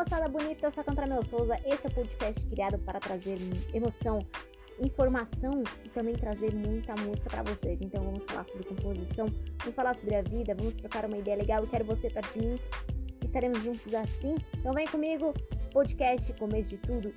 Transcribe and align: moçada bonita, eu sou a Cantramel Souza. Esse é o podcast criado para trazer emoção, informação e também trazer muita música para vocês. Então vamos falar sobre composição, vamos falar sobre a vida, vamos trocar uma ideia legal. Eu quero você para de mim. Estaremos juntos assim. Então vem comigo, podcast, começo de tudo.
moçada 0.00 0.28
bonita, 0.30 0.66
eu 0.66 0.72
sou 0.72 0.80
a 0.80 0.84
Cantramel 0.84 1.22
Souza. 1.26 1.60
Esse 1.62 1.86
é 1.86 1.88
o 1.88 1.92
podcast 1.92 2.46
criado 2.46 2.78
para 2.78 2.98
trazer 2.98 3.36
emoção, 3.74 4.26
informação 4.80 5.62
e 5.84 5.90
também 5.90 6.14
trazer 6.14 6.54
muita 6.54 6.94
música 7.02 7.28
para 7.28 7.42
vocês. 7.42 7.78
Então 7.82 8.02
vamos 8.04 8.24
falar 8.24 8.46
sobre 8.46 8.64
composição, 8.64 9.26
vamos 9.58 9.74
falar 9.74 9.94
sobre 9.96 10.14
a 10.14 10.22
vida, 10.22 10.54
vamos 10.54 10.74
trocar 10.76 11.04
uma 11.04 11.18
ideia 11.18 11.36
legal. 11.36 11.62
Eu 11.62 11.68
quero 11.68 11.84
você 11.84 12.08
para 12.08 12.26
de 12.32 12.38
mim. 12.38 12.58
Estaremos 13.22 13.62
juntos 13.62 13.94
assim. 13.94 14.36
Então 14.56 14.72
vem 14.72 14.86
comigo, 14.86 15.34
podcast, 15.70 16.32
começo 16.38 16.70
de 16.70 16.78
tudo. 16.78 17.12